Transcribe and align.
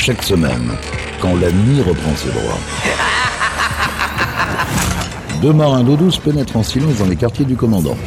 chaque 0.00 0.22
semaine, 0.22 0.72
quand 1.20 1.34
la 1.36 1.52
nuit 1.52 1.82
reprend 1.82 2.16
ses 2.16 2.30
droits. 2.30 2.58
Deux 5.42 5.52
marins 5.52 5.84
d'eau 5.84 5.96
douce 5.96 6.16
pénètrent 6.16 6.56
en 6.56 6.62
silence 6.62 6.96
dans 6.96 7.04
les 7.04 7.16
quartiers 7.16 7.44
du 7.44 7.54
commandant. 7.54 7.98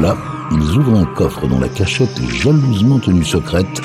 Là, 0.00 0.16
ils 0.52 0.78
ouvrent 0.78 0.96
un 0.96 1.04
coffre 1.04 1.48
dont 1.48 1.58
la 1.58 1.68
cachette 1.68 2.16
est 2.20 2.36
jalousement 2.36 3.00
tenue 3.00 3.24
secrète 3.24 3.80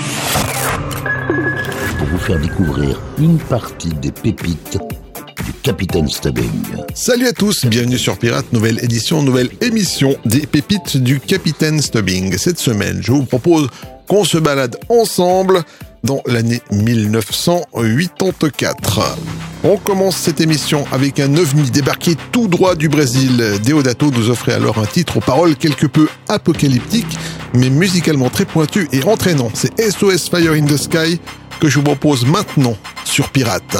pour 1.97 2.07
vous 2.07 2.19
faire 2.19 2.39
découvrir 2.39 3.01
une 3.17 3.39
partie 3.39 3.93
des 3.95 4.11
pépites 4.11 4.77
du 5.45 5.53
Capitaine 5.63 6.07
Stubbing. 6.07 6.61
Salut 6.93 7.25
à 7.25 7.33
tous, 7.33 7.65
bienvenue 7.65 7.97
sur 7.97 8.19
Pirate, 8.19 8.53
nouvelle 8.53 8.83
édition, 8.83 9.23
nouvelle 9.23 9.49
émission 9.61 10.15
des 10.25 10.45
pépites 10.45 10.97
du 10.97 11.19
Capitaine 11.19 11.81
Stubbing. 11.81 12.37
Cette 12.37 12.59
semaine, 12.59 12.99
je 13.01 13.11
vous 13.11 13.25
propose 13.25 13.67
qu'on 14.07 14.25
se 14.25 14.37
balade 14.37 14.75
ensemble 14.89 15.63
dans 16.03 16.21
l'année 16.25 16.61
1984. 16.71 19.17
On 19.63 19.77
commence 19.77 20.15
cette 20.15 20.41
émission 20.41 20.85
avec 20.91 21.19
un 21.19 21.35
ovni 21.35 21.69
débarqué 21.69 22.15
tout 22.31 22.47
droit 22.47 22.75
du 22.75 22.89
Brésil. 22.89 23.59
Deodato 23.65 24.11
nous 24.11 24.29
offrait 24.29 24.53
alors 24.53 24.77
un 24.77 24.85
titre 24.85 25.17
aux 25.17 25.21
paroles 25.21 25.55
quelque 25.55 25.87
peu 25.87 26.07
apocalyptiques, 26.27 27.17
mais 27.53 27.69
musicalement 27.69 28.29
très 28.29 28.45
pointu 28.45 28.87
et 28.91 29.03
entraînant. 29.03 29.51
C'est 29.53 29.79
SOS 29.79 30.29
Fire 30.29 30.53
in 30.53 30.65
the 30.65 30.77
Sky 30.77 31.19
que 31.59 31.67
je 31.67 31.79
vous 31.79 31.83
propose 31.83 32.25
maintenant 32.25 32.77
sur 33.03 33.29
Pirate. 33.29 33.77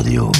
Radio. 0.00 0.39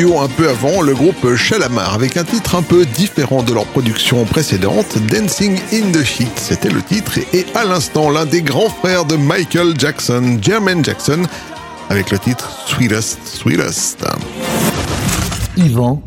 Un 0.00 0.28
peu 0.28 0.48
avant 0.48 0.80
le 0.80 0.94
groupe 0.94 1.36
Chalamar 1.36 1.92
avec 1.92 2.16
un 2.16 2.24
titre 2.24 2.54
un 2.54 2.62
peu 2.62 2.86
différent 2.86 3.42
de 3.42 3.52
leur 3.52 3.66
production 3.66 4.24
précédente, 4.24 4.96
Dancing 5.08 5.58
in 5.74 5.92
the 5.92 6.20
Heat, 6.20 6.32
c'était 6.36 6.70
le 6.70 6.80
titre 6.80 7.18
et 7.34 7.44
à 7.54 7.66
l'instant 7.66 8.08
l'un 8.08 8.24
des 8.24 8.40
grands 8.40 8.70
frères 8.70 9.04
de 9.04 9.16
Michael 9.16 9.78
Jackson, 9.78 10.38
Jermaine 10.40 10.82
Jackson, 10.82 11.24
avec 11.90 12.10
le 12.10 12.18
titre 12.18 12.50
Sweetest, 12.66 13.18
Sweetest. 13.26 14.06
Yvan, 15.58 16.02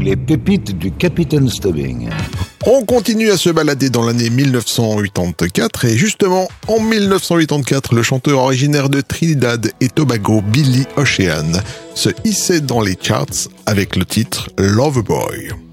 les 0.00 0.16
pépites 0.16 0.78
du 0.78 0.90
Capitaine 0.90 1.50
Stubbing. 1.50 2.08
On 2.68 2.84
continue 2.84 3.30
à 3.30 3.36
se 3.36 3.48
balader 3.48 3.90
dans 3.90 4.04
l'année 4.04 4.28
1984 4.28 5.84
et 5.84 5.96
justement 5.96 6.48
en 6.66 6.80
1984 6.80 7.94
le 7.94 8.02
chanteur 8.02 8.40
originaire 8.40 8.88
de 8.88 9.00
Trinidad 9.00 9.70
et 9.80 9.88
Tobago 9.88 10.40
Billy 10.40 10.84
Ocean 10.96 11.52
se 11.94 12.10
hissait 12.24 12.60
dans 12.60 12.80
les 12.80 12.98
charts 13.00 13.48
avec 13.66 13.94
le 13.94 14.04
titre 14.04 14.50
Love 14.58 15.04
Boy. 15.04 15.65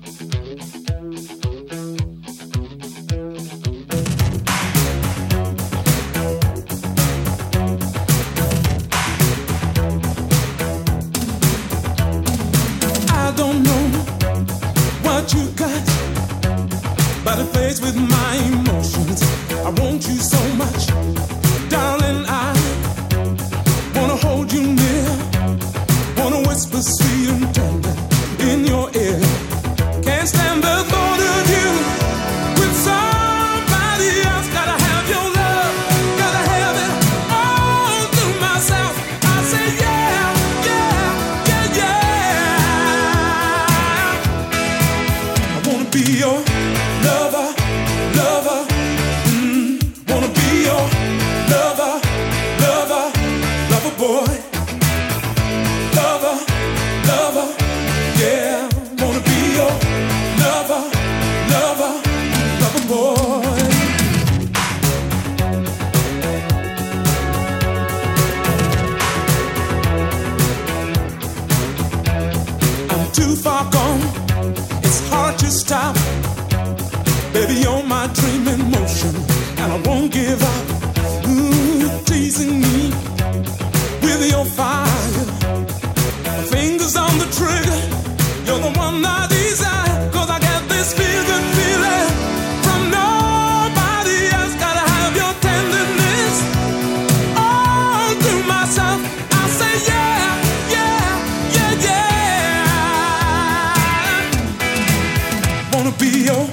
wanna 105.73 105.91
be 105.97 106.25
your 106.25 106.47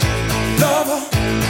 lover. 0.58 1.49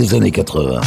Des 0.00 0.14
années 0.14 0.30
80. 0.30 0.80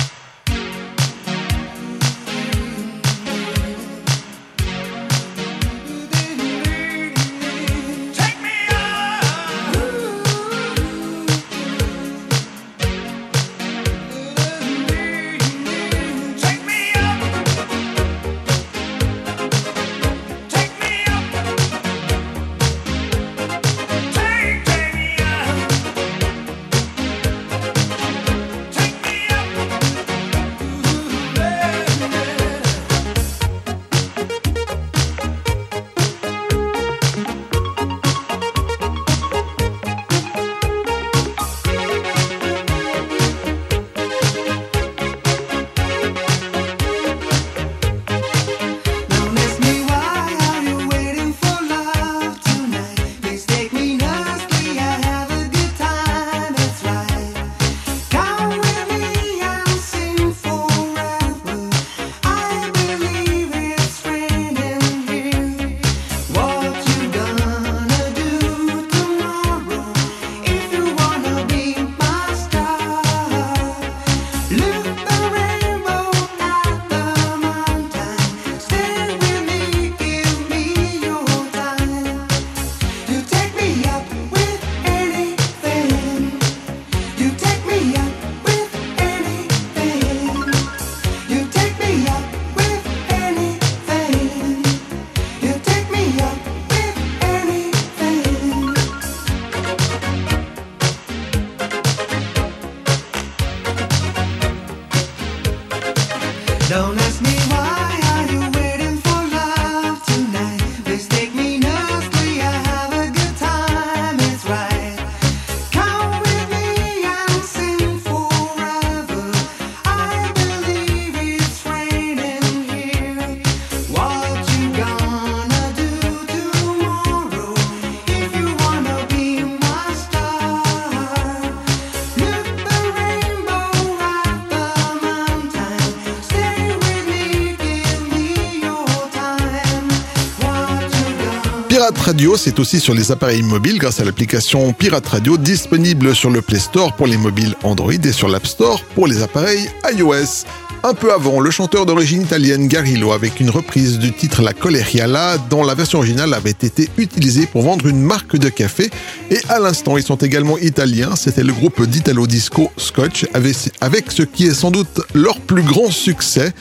Radio, 142.04 142.36
c'est 142.36 142.60
aussi 142.60 142.82
sur 142.82 142.94
les 142.94 143.14
appareils 143.14 143.44
mobiles 143.44 143.80
grâce 143.80 144.02
à 144.02 144.04
l'application 144.04 144.74
Pirate 144.74 145.08
Radio 145.08 145.38
disponible 145.38 146.14
sur 146.14 146.30
le 146.30 146.42
Play 146.42 146.60
Store 146.60 146.94
pour 146.98 147.08
les 147.08 147.16
mobiles 147.16 147.56
Android 147.64 147.94
et 147.94 148.12
sur 148.12 148.28
l'App 148.28 148.46
Store 148.46 148.84
pour 148.94 149.08
les 149.08 149.22
appareils 149.22 149.70
iOS. 149.96 150.46
Un 150.84 150.94
peu 150.96 151.14
avant, 151.14 151.40
le 151.40 151.50
chanteur 151.50 151.86
d'origine 151.86 152.24
italienne 152.24 152.68
Garillo 152.68 153.14
avec 153.14 153.40
une 153.40 153.50
reprise 153.50 154.00
du 154.00 154.12
titre 154.12 154.42
La 154.42 154.52
Coleriala 154.52 155.38
dont 155.50 155.64
la 155.64 155.76
version 155.76 156.00
originale 156.00 156.34
avait 156.34 156.50
été 156.50 156.90
utilisée 156.98 157.46
pour 157.46 157.62
vendre 157.62 157.88
une 157.88 158.02
marque 158.02 158.36
de 158.36 158.50
café 158.50 158.90
et 159.32 159.40
à 159.48 159.60
l'instant 159.60 159.96
ils 159.96 160.04
sont 160.04 160.18
également 160.18 160.58
italiens, 160.58 161.16
c'était 161.16 161.44
le 161.44 161.54
groupe 161.54 161.86
d'Italo 161.86 162.28
Disco 162.28 162.70
Scotch 162.76 163.26
avec, 163.34 164.12
ce 164.12 164.24
qui 164.24 164.48
est 164.48 164.54
sans 164.54 164.72
doute 164.72 165.00
leur 165.14 165.40
plus 165.40 165.64
grand 165.64 165.90
succès, 165.90 166.52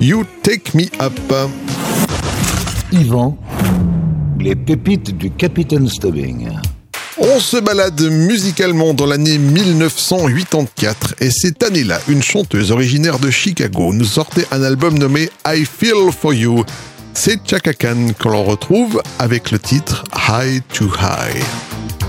You 0.00 0.22
Take 0.44 0.70
Me 0.74 0.84
Up. 1.00 1.18
Yvan 2.92 3.36
les 4.42 4.56
pépites 4.56 5.16
du 5.16 5.30
Capitaine 5.30 5.88
Stubbing. 5.88 6.48
On 7.18 7.38
se 7.38 7.58
balade 7.58 8.00
musicalement 8.00 8.92
dans 8.92 9.06
l'année 9.06 9.38
1984 9.38 11.14
et 11.20 11.30
cette 11.30 11.62
année-là, 11.62 12.00
une 12.08 12.22
chanteuse 12.22 12.72
originaire 12.72 13.18
de 13.20 13.30
Chicago 13.30 13.92
nous 13.92 14.04
sortait 14.04 14.46
un 14.50 14.62
album 14.62 14.98
nommé 14.98 15.30
I 15.46 15.64
Feel 15.64 16.10
For 16.10 16.34
You. 16.34 16.64
C'est 17.14 17.38
Chaka 17.46 17.72
Khan 17.74 18.08
qu'on 18.18 18.30
l'on 18.30 18.44
retrouve 18.44 19.00
avec 19.18 19.52
le 19.52 19.58
titre 19.58 20.02
High 20.28 20.62
to 20.72 20.86
High. 20.86 22.01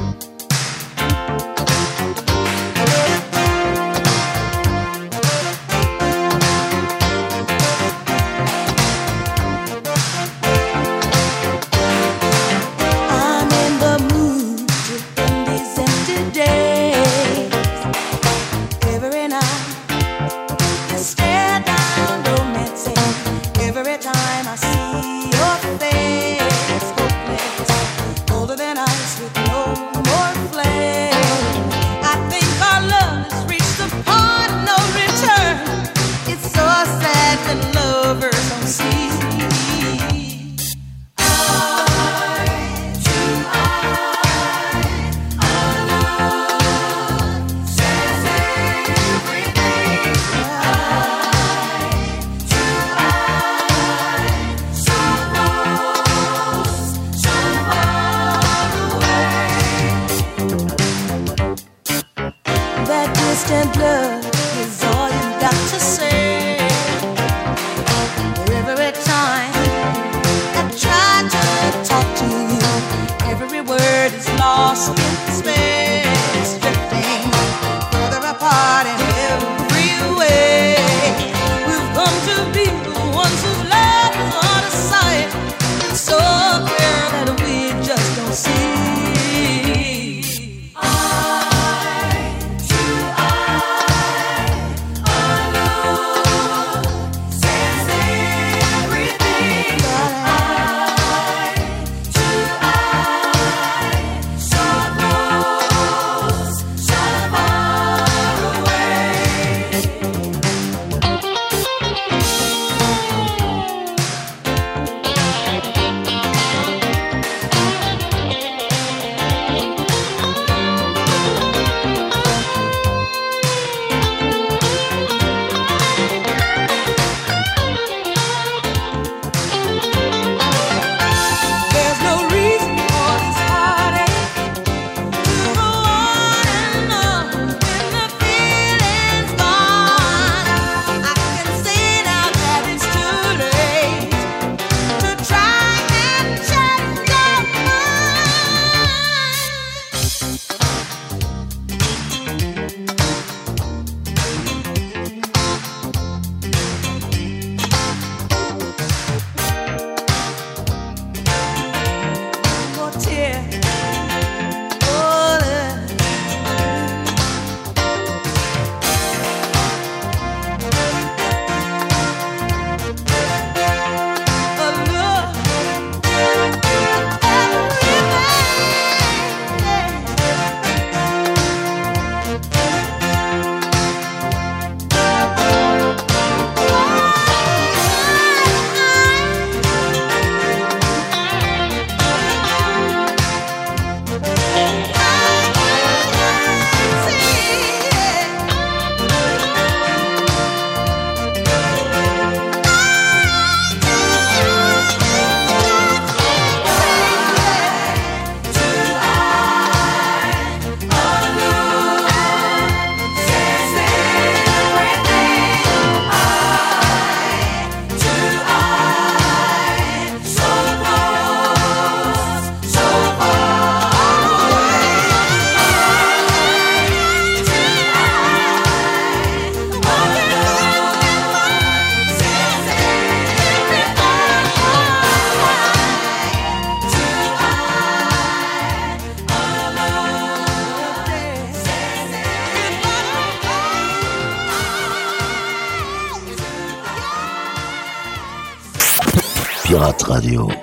Pirate 249.84 250.08
Radio. 250.08 250.62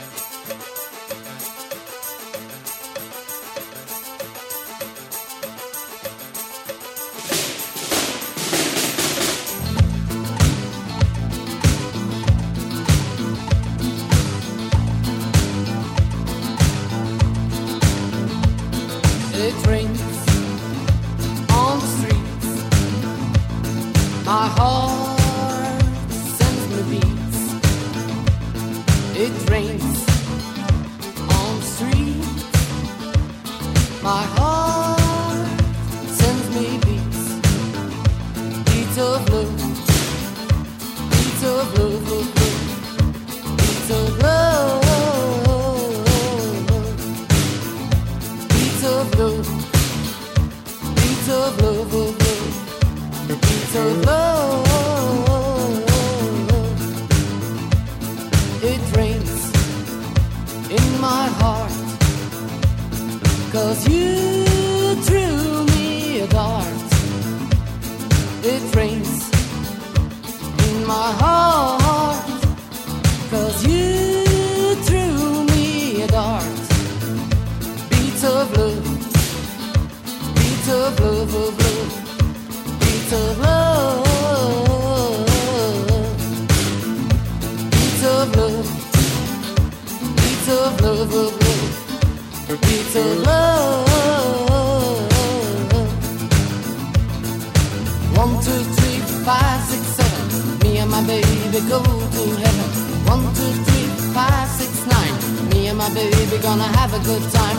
have 106.91 107.01
a 107.01 107.05
good 107.05 107.31
time. 107.31 107.50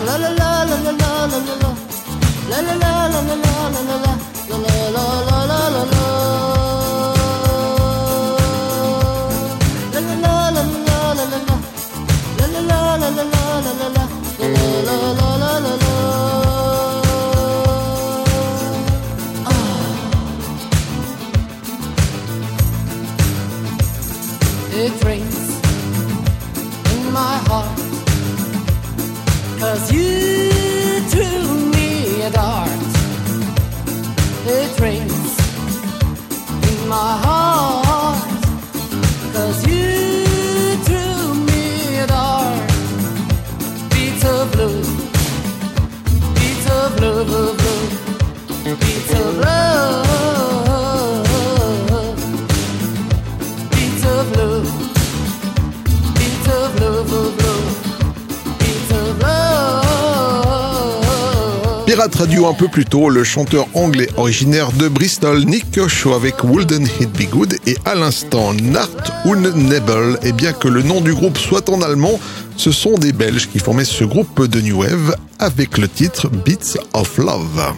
Traduit 62.08 62.44
un 62.44 62.54
peu 62.54 62.68
plus 62.68 62.84
tôt 62.84 63.08
le 63.08 63.22
chanteur 63.24 63.66
anglais 63.74 64.08
originaire 64.16 64.72
de 64.72 64.88
Bristol, 64.88 65.44
Nick 65.44 65.70
Kershaw 65.70 66.14
avec 66.14 66.42
Wouldn't 66.42 66.88
It 67.00 67.10
Be 67.12 67.30
Good? 67.30 67.56
Et 67.66 67.76
à 67.84 67.94
l'instant 67.94 68.54
Nart 68.54 68.88
und 69.24 69.42
Nebel. 69.56 70.18
Et 70.22 70.32
bien 70.32 70.52
que 70.52 70.68
le 70.68 70.82
nom 70.82 71.00
du 71.00 71.14
groupe 71.14 71.38
soit 71.38 71.68
en 71.68 71.80
allemand, 71.82 72.18
ce 72.56 72.72
sont 72.72 72.98
des 72.98 73.12
Belges 73.12 73.48
qui 73.48 73.58
formaient 73.58 73.84
ce 73.84 74.04
groupe 74.04 74.46
de 74.46 74.60
New 74.60 74.80
Wave 74.80 75.16
avec 75.38 75.78
le 75.78 75.88
titre 75.88 76.28
Beats 76.28 76.78
of 76.92 77.18
Love. 77.18 77.74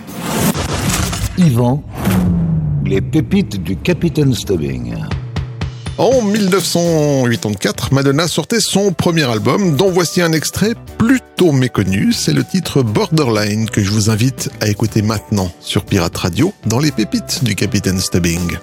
Yvan, 1.37 1.83
les 2.85 3.01
pépites 3.01 3.63
du 3.63 3.77
Capitaine 3.77 4.35
Stubbing. 4.35 4.95
En 5.97 6.23
1984, 6.23 7.93
Madonna 7.93 8.27
sortait 8.27 8.59
son 8.59 8.93
premier 8.93 9.31
album, 9.31 9.77
dont 9.77 9.93
voici 9.93 10.21
un 10.23 10.33
extrait 10.33 10.75
plutôt 10.99 11.53
méconnu. 11.53 12.13
C'est 12.13 12.33
le 12.33 12.43
titre 12.43 12.83
Borderline 12.83 13.71
que 13.71 13.81
je 13.81 13.91
vous 13.91 14.11
invite 14.11 14.51
à 14.61 14.69
écouter 14.69 15.03
maintenant 15.03 15.53
sur 15.61 15.85
Pirate 15.85 16.17
Radio 16.17 16.53
dans 16.67 16.81
les 16.81 16.91
pépites 16.91 17.45
du 17.45 17.55
Capitaine 17.55 18.01
Stubbing. 18.01 18.59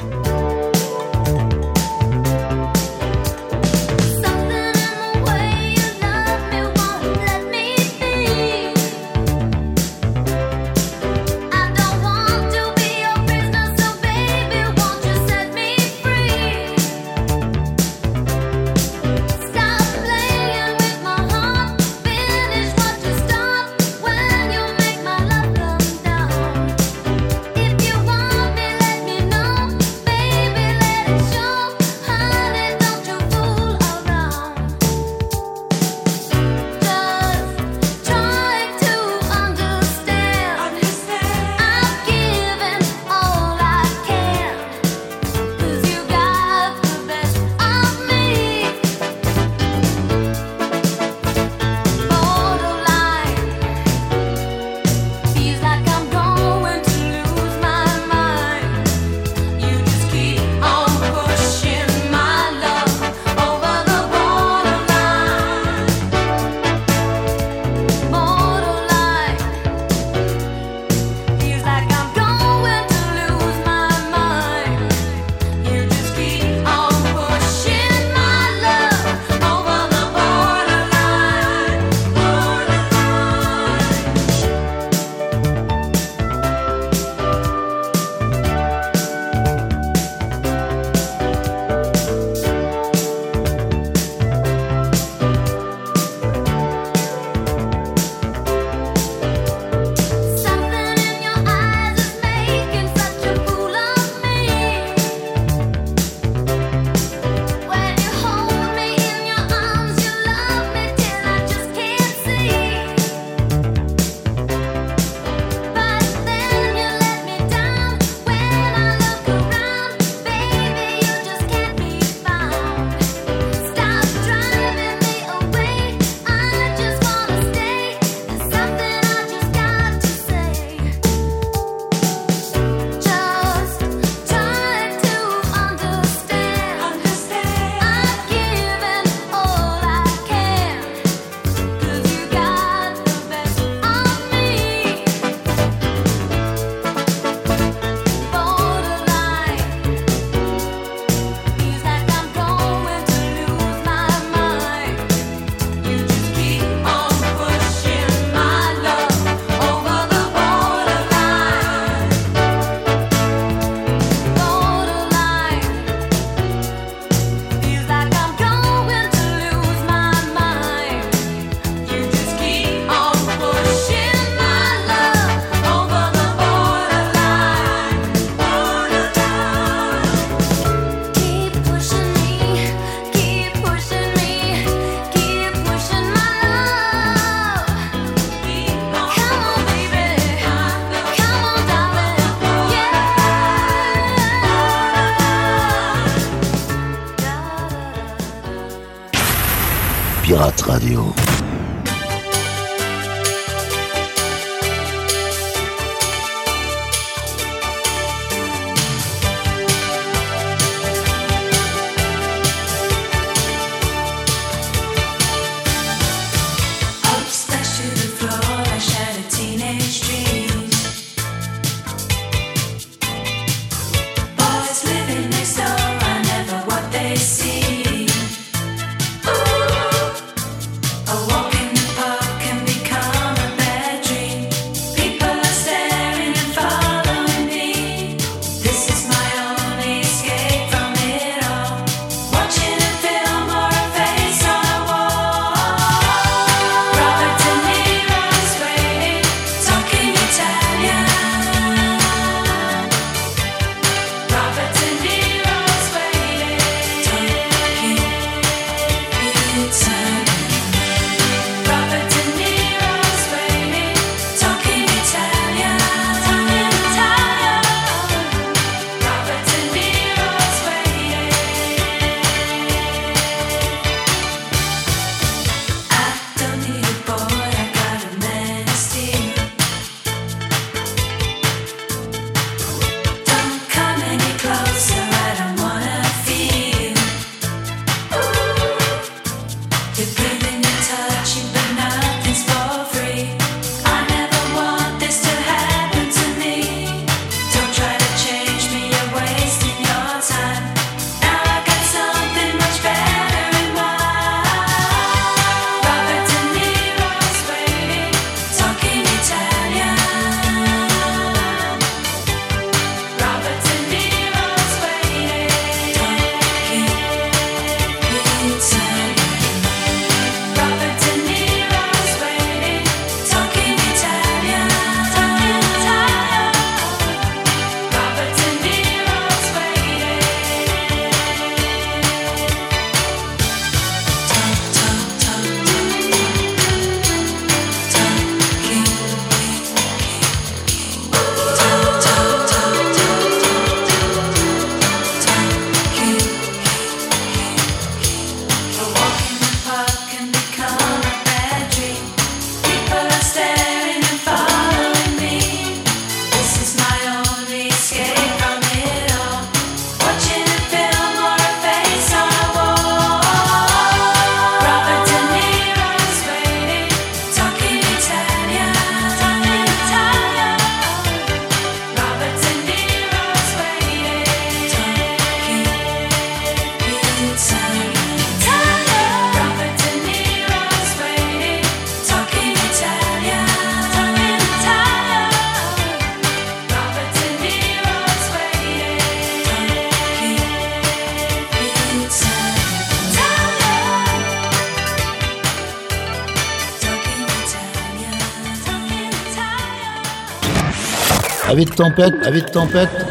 tempête, 401.81 402.13
avis 402.23 402.43
de 402.43 402.47
tempête. 402.47 403.07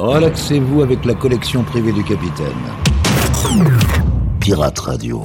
Relaxez-vous 0.00 0.80
avec 0.80 1.04
la 1.04 1.12
collection 1.12 1.62
privée 1.62 1.92
du 1.92 2.02
capitaine. 2.02 2.46
Pirate 4.40 4.78
Radio. 4.78 5.22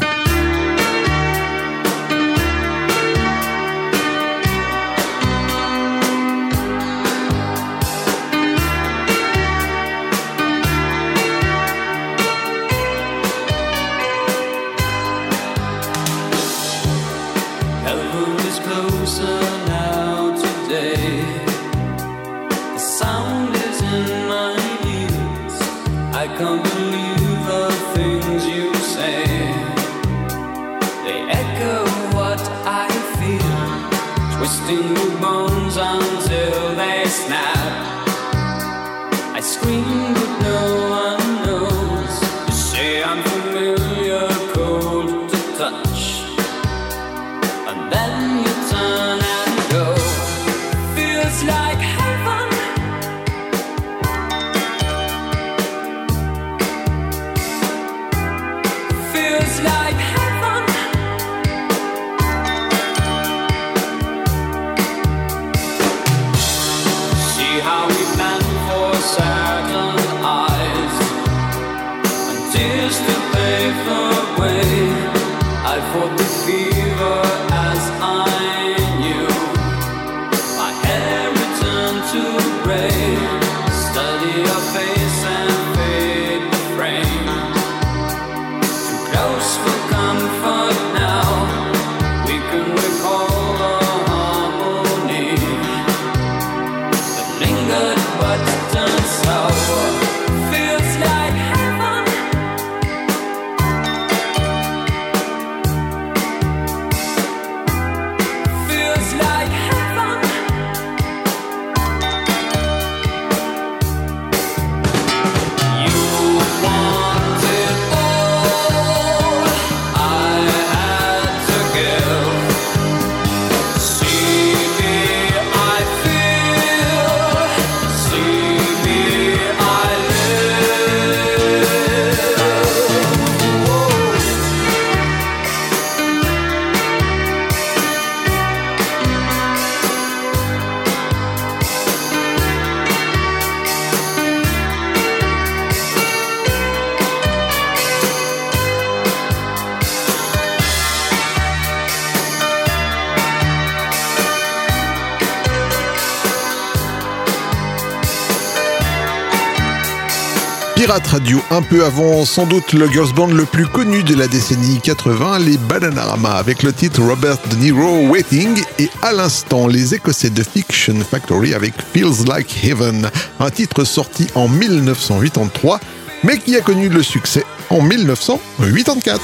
Radio 160.89 161.41
un 161.51 161.61
peu 161.61 161.83
avant, 161.83 162.23
sans 162.23 162.45
doute 162.45 162.71
le 162.71 162.87
girls 162.87 163.13
band 163.13 163.27
le 163.27 163.43
plus 163.43 163.65
connu 163.67 164.03
de 164.03 164.15
la 164.15 164.25
décennie 164.27 164.79
80, 164.79 165.39
les 165.39 165.57
Bananarama, 165.57 166.31
avec 166.31 166.63
le 166.63 166.71
titre 166.71 167.03
Robert 167.03 167.37
De 167.51 167.57
Niro 167.57 168.07
Waiting 168.07 168.63
et 168.79 168.89
à 169.01 169.11
l'instant 169.11 169.67
les 169.67 169.93
Écossais 169.93 170.29
de 170.29 170.41
Fiction 170.41 170.95
Factory 171.01 171.53
avec 171.53 171.73
Feels 171.93 172.25
Like 172.25 172.63
Heaven, 172.63 173.09
un 173.41 173.49
titre 173.49 173.83
sorti 173.83 174.27
en 174.33 174.47
1983 174.47 175.81
mais 176.23 176.37
qui 176.37 176.55
a 176.55 176.61
connu 176.61 176.87
le 176.87 177.03
succès 177.03 177.43
en 177.69 177.81
1984. 177.81 179.19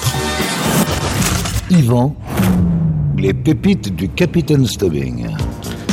Yvan, 1.69 2.13
les 3.17 3.33
pépites 3.33 3.95
du 3.95 4.09
Capitaine 4.09 4.67
Stubbing. 4.67 5.27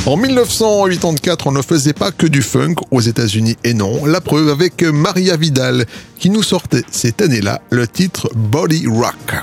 En 0.07 0.17
1984, 0.17 1.45
on 1.45 1.51
ne 1.51 1.61
faisait 1.61 1.93
pas 1.93 2.11
que 2.11 2.25
du 2.25 2.41
funk 2.41 2.73
aux 2.89 3.01
États-Unis 3.01 3.55
et 3.63 3.75
non, 3.75 4.03
la 4.05 4.19
preuve 4.19 4.49
avec 4.49 4.81
Maria 4.81 5.37
Vidal 5.37 5.85
qui 6.17 6.31
nous 6.31 6.41
sortait 6.41 6.81
cette 6.89 7.21
année-là 7.21 7.61
le 7.69 7.87
titre 7.87 8.27
Body 8.33 8.87
Rock. 8.87 9.35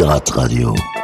Pirate 0.00 0.30
Radio. 0.34 0.99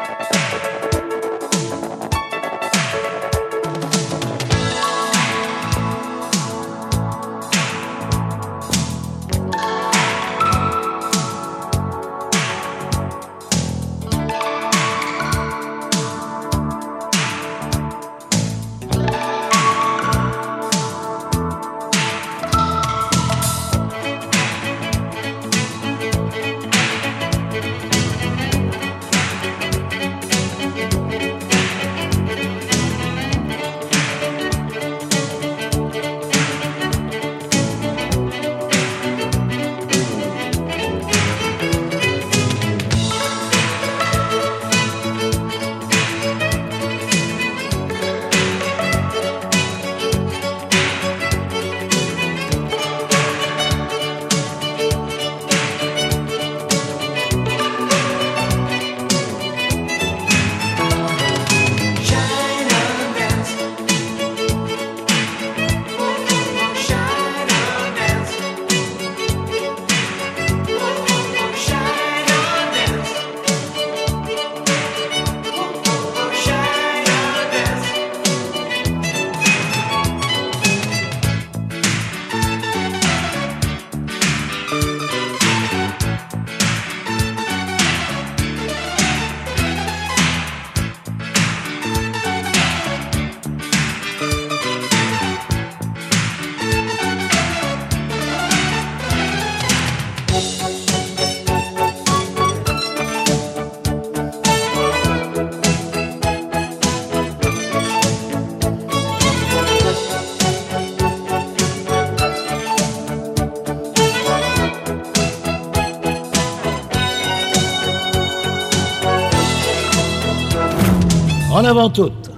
Avant 121.67 121.91
toutes. 121.91 122.31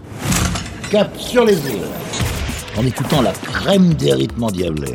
Cap 0.91 1.11
sur 1.19 1.45
les 1.45 1.55
îles. 1.55 1.83
En 2.77 2.87
écoutant 2.87 3.21
la 3.21 3.33
crème 3.33 3.93
des 3.95 4.15
rythmes 4.15 4.45
endiablés. 4.45 4.95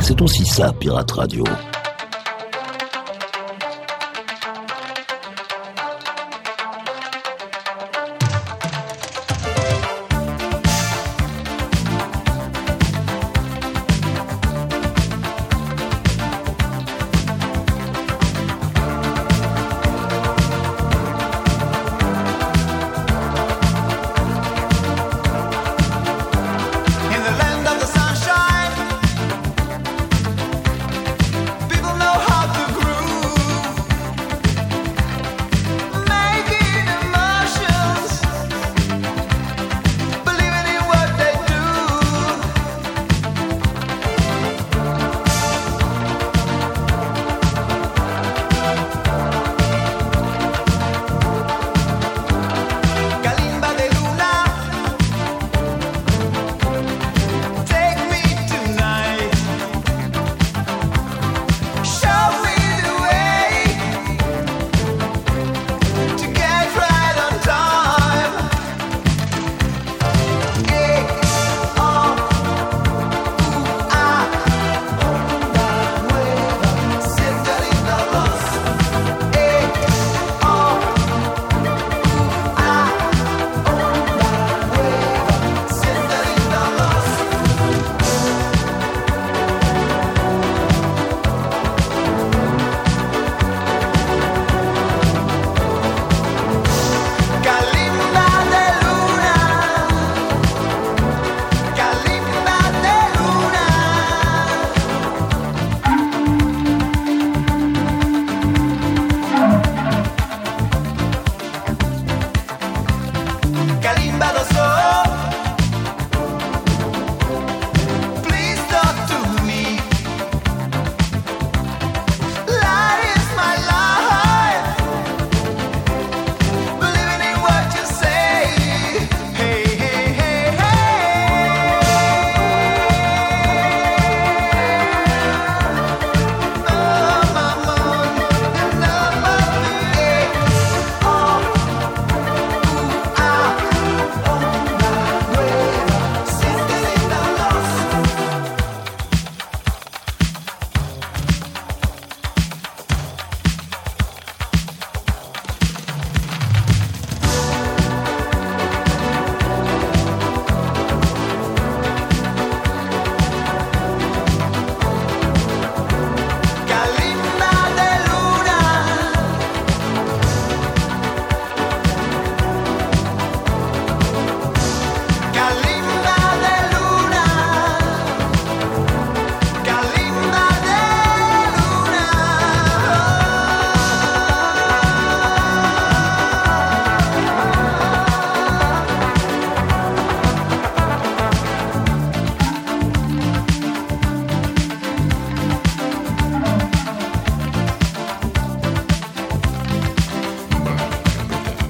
C'est 0.00 0.20
aussi 0.20 0.46
ça, 0.46 0.72
Pirate 0.80 1.10
Radio. 1.10 1.44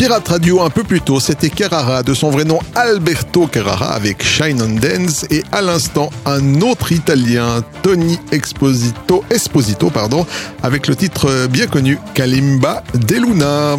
Un 0.09 0.71
peu 0.71 0.85
plus 0.85 1.01
tôt, 1.01 1.19
c'était 1.19 1.51
Carrara, 1.51 2.05
de 2.05 2.15
son 2.15 2.31
vrai 2.31 2.45
nom 2.45 2.61
Alberto 2.77 3.49
Carrara 3.49 3.93
avec 3.93 4.23
Shine 4.23 4.63
on 4.63 4.79
Dance 4.79 5.27
et 5.31 5.43
à 5.51 5.61
l'instant 5.63 6.11
un 6.25 6.61
autre 6.61 6.93
italien, 6.93 7.65
Tony 7.83 8.17
Esposito, 8.31 9.91
pardon, 9.91 10.25
avec 10.63 10.87
le 10.87 10.95
titre 10.95 11.49
bien 11.49 11.67
connu 11.67 11.99
Kalimba 12.15 12.85
de 12.95 13.17
Luna. 13.17 13.79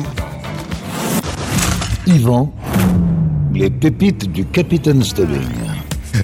Yvan, 2.07 2.51
les 3.53 3.69
pépites 3.69 4.29
du 4.29 4.45
Capitaine 4.45 5.03
Stubbing. 5.03 5.66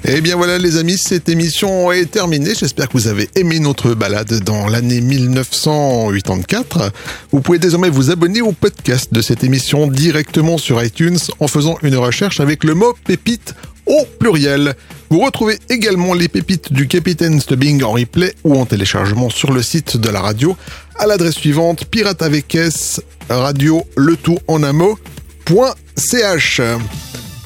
Eh 0.06 0.22
bien 0.22 0.36
voilà 0.36 0.58
les 0.58 0.78
amis, 0.78 0.98
cette 0.98 1.30
émission 1.30 1.92
est 1.92 2.12
terminée. 2.12 2.54
J'espère 2.56 2.88
que 2.88 2.94
vous 2.94 3.08
avez 3.08 3.30
aimé 3.36 3.60
notre 3.60 3.94
balade 3.94 4.40
dans 4.44 4.68
l'année 4.68 5.02
1984. 5.02 6.92
Vous 7.32 7.42
pouvez 7.42 7.60
désormais 7.60 7.90
vous 7.90 8.12
abonner 8.12 8.42
au 8.42 8.52
podcast 8.52 9.14
de 9.14 9.22
cette 9.22 9.44
émission 9.44 9.88
directement 9.88 10.58
sur 10.58 10.84
iTunes 10.84 11.20
en 11.40 11.48
faisant 11.48 11.78
une 11.84 11.96
recherche 11.96 12.40
avec 12.40 12.64
le 12.64 12.74
mot 12.76 12.96
pépite 13.06 13.56
au 13.86 14.06
pluriel. 14.20 14.76
Vous 15.10 15.20
retrouvez 15.20 15.60
également 15.70 16.14
les 16.14 16.28
pépites 16.28 16.74
du 16.74 16.88
Capitaine 16.88 17.40
Stubbing 17.40 17.84
en 17.84 17.92
replay 17.92 18.34
ou 18.44 18.60
en 18.60 18.66
téléchargement 18.66 19.30
sur 19.30 19.52
le 19.52 19.62
site 19.62 19.98
de 19.98 20.10
la 20.10 20.22
radio 20.22 20.58
à 20.98 21.06
l'adresse 21.06 21.36
suivante 21.36 21.86
pirate 21.86 22.24
radio 23.30 23.84
le 23.96 24.16
tout 24.16 24.40
en 24.48 24.64
un. 24.64 24.74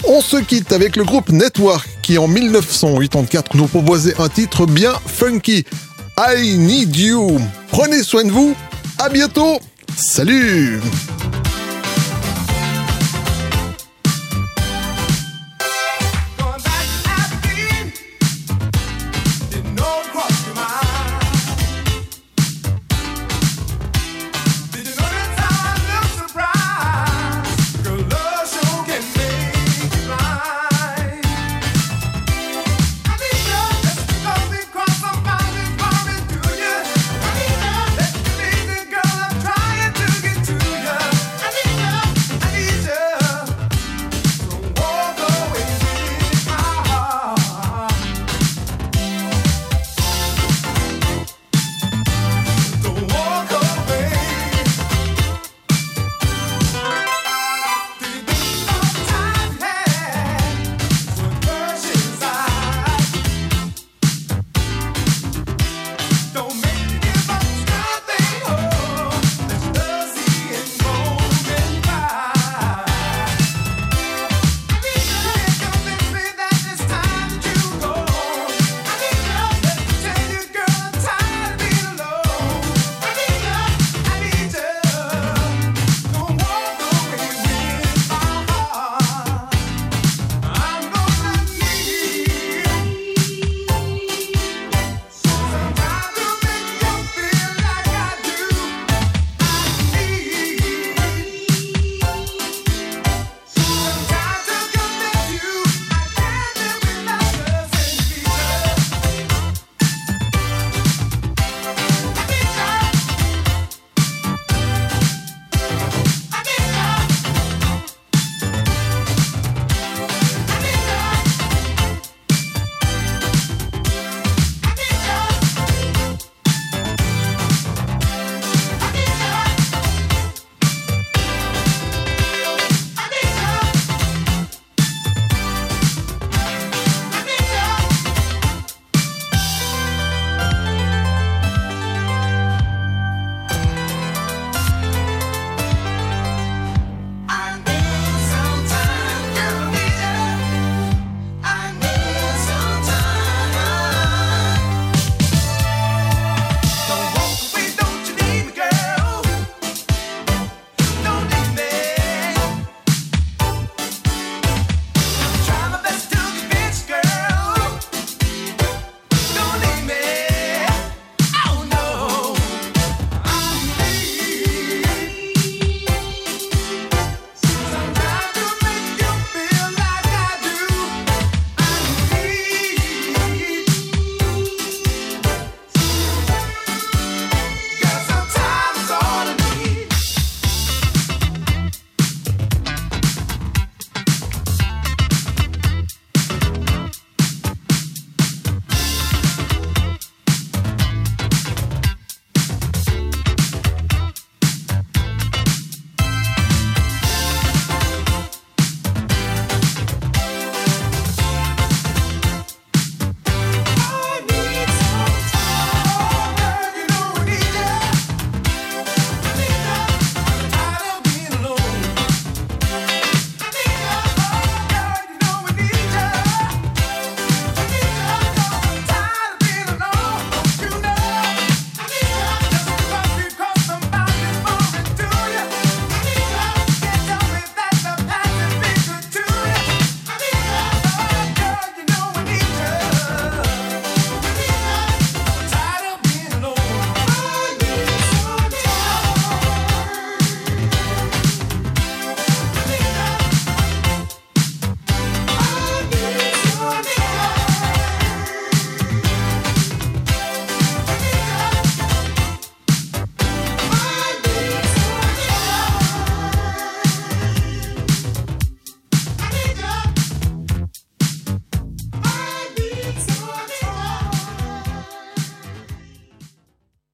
On 0.05 0.21
se 0.21 0.37
quitte 0.37 0.71
avec 0.71 0.95
le 0.95 1.03
groupe 1.03 1.29
Network 1.29 1.87
qui 2.01 2.17
en 2.17 2.27
1984 2.27 3.55
nous 3.55 3.67
proposait 3.67 4.19
un 4.19 4.29
titre 4.29 4.65
bien 4.65 4.93
funky. 5.05 5.65
I 6.17 6.57
Need 6.57 6.95
You. 6.95 7.39
Prenez 7.69 8.03
soin 8.03 8.23
de 8.23 8.31
vous. 8.31 8.55
À 8.97 9.09
bientôt. 9.09 9.59
Salut 9.95 10.79